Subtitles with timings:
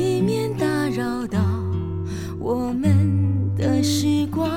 [0.00, 1.38] 以免打扰到
[2.38, 4.50] 我们的时光，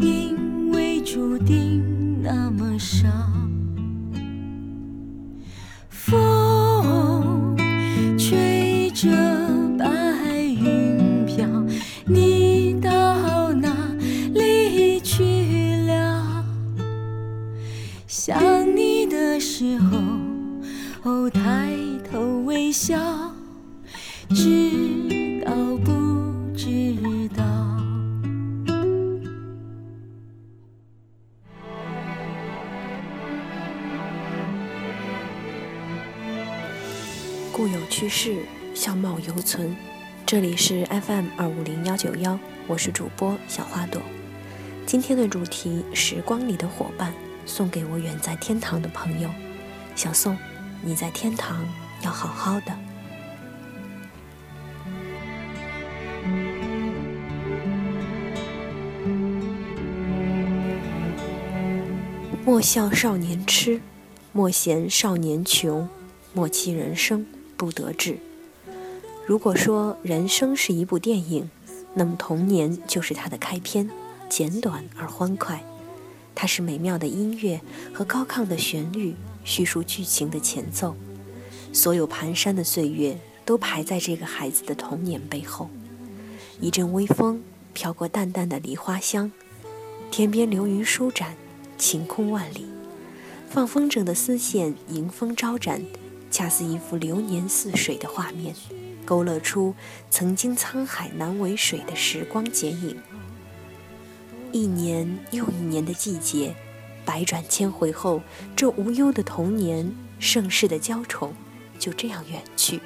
[0.00, 3.08] 因为注定那么少。
[5.88, 7.56] 风
[8.18, 9.08] 吹着
[9.78, 9.86] 白
[10.42, 11.46] 云飘，
[12.04, 13.72] 你到哪
[14.34, 16.44] 里去了？
[18.08, 18.42] 想
[18.76, 19.98] 你的时候，
[21.04, 21.72] 哦，抬
[22.10, 22.98] 头微笑，
[24.32, 25.52] 知道
[25.84, 25.90] 不
[26.56, 27.42] 知道？
[37.52, 39.76] 故有去世，相貌犹存。
[40.24, 44.00] 这里是 FM 二五零幺九幺，我是主播小花朵。
[44.86, 47.10] 今天的主题《时光里的伙伴》，
[47.44, 49.28] 送给我远在天堂的朋友。
[49.96, 50.38] 小宋，
[50.82, 51.66] 你在天堂
[52.04, 52.89] 要好好的。
[62.50, 63.80] 莫笑少年痴，
[64.32, 65.88] 莫嫌少年穷，
[66.32, 67.24] 莫欺人生
[67.56, 68.18] 不得志。
[69.24, 71.48] 如果说人生是一部电影，
[71.94, 73.88] 那么童年就是它的开篇，
[74.28, 75.62] 简短而欢快。
[76.34, 77.60] 它是美妙的音乐
[77.94, 80.96] 和高亢的旋律，叙述剧情的前奏。
[81.72, 85.70] 所有蹒跚的岁月都排在这个孩子的童年背后。
[86.60, 89.30] 一阵微风飘过淡淡的梨花香，
[90.10, 91.36] 天边流云舒展，
[91.80, 92.66] 晴空万里。
[93.48, 95.82] 放风筝的丝线迎风招展，
[96.30, 98.54] 恰似一幅流年似水的画面，
[99.04, 99.74] 勾勒出
[100.08, 102.96] 曾经沧海难为水的时光剪影。
[104.52, 106.54] 一年又一年的季节，
[107.04, 108.22] 百转千回后，
[108.54, 111.32] 这无忧的童年，盛世的娇宠，
[111.78, 112.80] 就这样远去。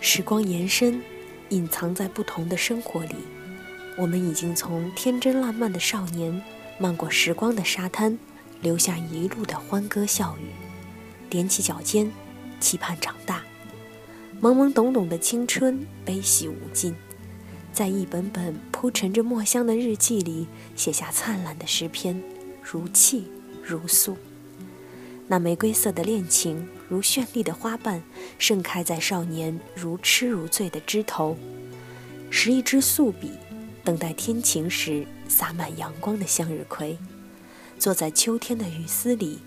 [0.00, 1.00] 时光延伸，
[1.50, 3.14] 隐藏在不同的生活里，
[4.02, 6.42] 我们已经从天真烂漫的少年，
[6.76, 8.18] 漫过时光的沙滩，
[8.60, 10.50] 留下一路的欢歌笑语，
[11.30, 12.10] 踮起脚尖，
[12.58, 13.44] 期盼长大。
[14.40, 16.96] 懵懵懂懂的青春，悲喜无尽。
[17.72, 22.20] 在一本本铺陈着墨香的日记里，写下灿烂的诗篇，
[22.60, 23.30] 如泣
[23.62, 24.16] 如诉。
[25.28, 28.02] 那玫瑰色的恋情，如绚丽的花瓣，
[28.36, 31.36] 盛开在少年如痴如醉的枝头。
[32.30, 33.30] 拾一支素笔，
[33.84, 36.98] 等待天晴时洒满阳光的向日葵。
[37.78, 39.40] 坐在秋天的雨丝里，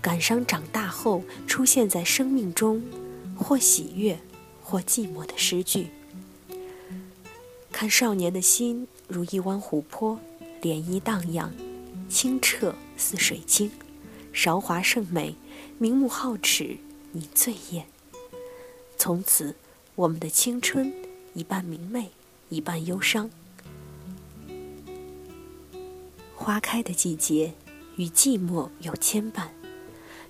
[0.00, 2.82] 感伤长大后出现在生命中，
[3.36, 4.18] 或喜悦，
[4.62, 5.88] 或寂寞的诗句。
[7.72, 10.20] 看少年的心如一湾湖泊，
[10.62, 11.52] 涟漪荡漾，
[12.08, 13.70] 清澈似水晶，
[14.32, 15.34] 韶华甚美，
[15.78, 16.76] 明目皓齿，
[17.12, 17.86] 你最艳。
[18.96, 19.56] 从此，
[19.96, 20.92] 我们的青春
[21.34, 22.10] 一半明媚，
[22.50, 23.30] 一半忧伤。
[26.42, 27.52] 花开的季节，
[27.96, 29.48] 与寂寞有牵绊。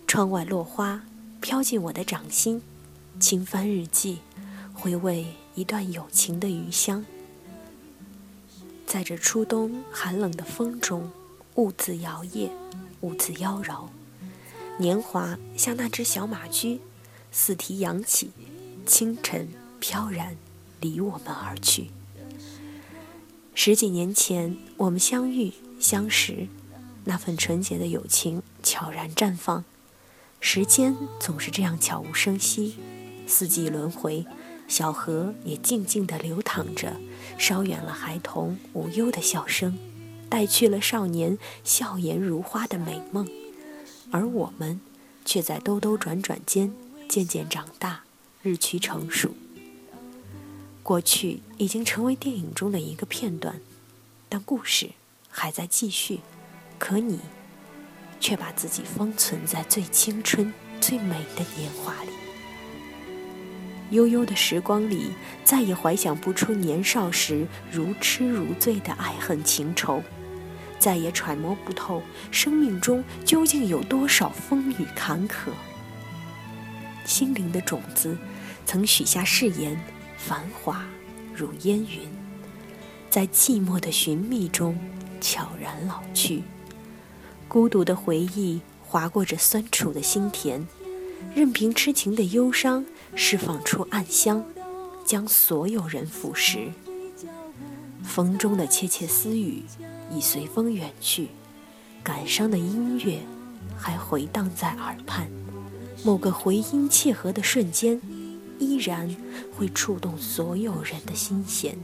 [0.09, 1.01] 窗外落花
[1.41, 2.61] 飘进我的掌心，
[3.21, 4.19] 轻翻日记，
[4.75, 7.07] 回味一段友情的余香。
[8.89, 11.09] 在这初冬寒冷的风中，
[11.55, 12.51] 兀自摇曳，
[13.03, 13.87] 兀自妖娆。
[14.79, 16.81] 年华像那只小马驹，
[17.31, 18.33] 四蹄扬起，
[18.85, 20.37] 清晨飘然
[20.81, 21.93] 离我们而去。
[23.55, 26.47] 十几年前，我们相遇相识，
[27.05, 29.65] 那份纯洁的友情悄然绽放。
[30.39, 32.77] 时间总是这样悄无声息，
[33.27, 34.27] 四季轮回。
[34.69, 36.97] 小河也静静地流淌着，
[37.37, 39.77] 捎远了孩童无忧的笑声，
[40.29, 43.29] 带去了少年笑颜如花的美梦，
[44.13, 44.81] 而我们
[45.25, 46.73] 却在兜兜转转间
[47.09, 48.03] 渐渐长大，
[48.43, 49.35] 日趋成熟。
[50.85, 53.61] 过去已经成为电影中的一个片段，
[54.29, 54.91] 但故事
[55.31, 56.21] 还在继续，
[56.79, 57.21] 可你
[58.19, 62.11] 却把自己封存在最青春、最美的年华里。
[63.91, 65.13] 悠悠的时光里，
[65.45, 70.03] 再也怀想不出年少时如痴如醉的爱恨情仇，
[70.79, 75.51] 再也揣摩不透生命中究竟有多少风雨坎坷。
[77.05, 78.17] 心灵的种子，
[78.65, 79.77] 曾许下誓言，
[80.17, 80.85] 繁华
[81.35, 82.09] 如烟云，
[83.09, 84.79] 在寂寞的寻觅中
[85.21, 86.43] 悄然老去。
[87.47, 90.67] 孤独的回忆划过这酸楚的心田，
[91.35, 92.85] 任凭痴情的忧伤。
[93.17, 94.45] 释放出暗香，
[95.05, 96.69] 将所有人腐蚀。
[98.05, 99.65] 风中的窃窃私语
[100.13, 101.27] 已随风远去，
[102.05, 103.19] 感伤的音乐
[103.77, 105.29] 还回荡在耳畔。
[106.05, 108.01] 某个回音切合的瞬间，
[108.61, 109.15] 依然
[109.57, 111.77] 会触动所有人的心弦。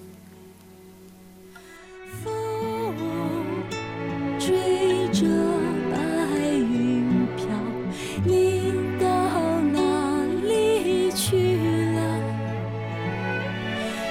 [5.16, 5.24] 风追着
[5.90, 5.96] 白
[6.46, 7.46] 云飘，
[8.24, 9.06] 你到
[9.60, 9.78] 哪
[10.42, 11.56] 里去
[11.94, 11.98] 了？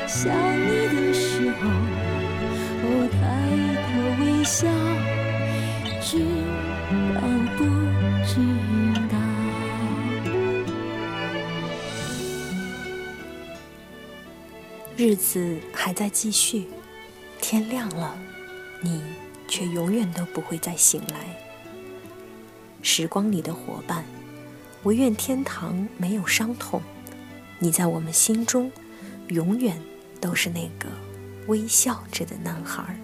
[0.08, 1.70] 想你的时候，
[2.82, 3.16] 我抬
[3.86, 3.88] 头
[4.24, 4.68] 微笑，
[6.02, 6.10] 知
[7.14, 7.22] 道
[7.56, 7.60] 不
[8.26, 8.34] 知
[9.12, 9.14] 道？
[14.98, 16.66] 日子还在继续，
[17.42, 18.18] 天亮了，
[18.82, 19.04] 你
[19.48, 21.38] 却永远都不会再醒来。
[22.82, 24.06] 时光里的伙伴，
[24.84, 26.82] 唯愿天堂没有伤痛。
[27.60, 28.72] 你在我们心中，
[29.30, 29.82] 永远
[30.20, 30.88] 都是那个
[31.48, 33.00] 微笑着的男孩。